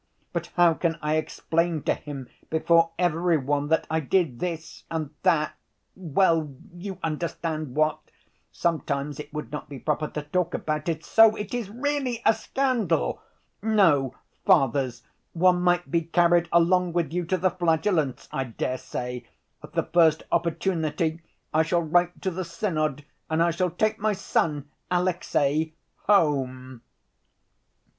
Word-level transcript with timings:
But 0.33 0.47
how 0.55 0.73
can 0.73 0.97
I 0.99 1.17
explain 1.17 1.83
to 1.83 1.93
him 1.93 2.27
before 2.49 2.89
every 2.97 3.37
one 3.37 3.67
that 3.67 3.85
I 3.87 3.99
did 3.99 4.39
this 4.39 4.83
and 4.89 5.11
that... 5.21 5.55
well, 5.95 6.55
you 6.73 6.97
understand 7.03 7.75
what—sometimes 7.75 9.19
it 9.19 9.31
would 9.31 9.51
not 9.51 9.69
be 9.69 9.77
proper 9.77 10.07
to 10.07 10.23
talk 10.23 10.55
about 10.55 10.89
it—so 10.89 11.35
it 11.35 11.53
is 11.53 11.69
really 11.69 12.19
a 12.25 12.33
scandal! 12.33 13.21
No, 13.61 14.15
Fathers, 14.43 15.03
one 15.33 15.61
might 15.61 15.91
be 15.91 16.01
carried 16.01 16.49
along 16.51 16.93
with 16.93 17.13
you 17.13 17.23
to 17.25 17.37
the 17.37 17.51
Flagellants, 17.51 18.27
I 18.31 18.45
dare 18.45 18.79
say... 18.79 19.27
at 19.61 19.73
the 19.73 19.83
first 19.83 20.23
opportunity 20.31 21.21
I 21.53 21.61
shall 21.61 21.83
write 21.83 22.23
to 22.23 22.31
the 22.31 22.43
Synod, 22.43 23.05
and 23.29 23.43
I 23.43 23.51
shall 23.51 23.69
take 23.69 23.99
my 23.99 24.13
son, 24.13 24.67
Alexey, 24.89 25.75
home." 26.07 26.81